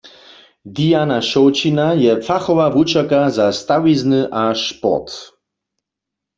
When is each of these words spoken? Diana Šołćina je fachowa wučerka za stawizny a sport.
Diana 0.77 1.19
Šołćina 1.29 1.85
je 2.05 2.11
fachowa 2.29 2.67
wučerka 2.77 3.21
za 3.37 3.47
stawizny 3.61 4.21
a 4.43 4.45
sport. 4.67 5.09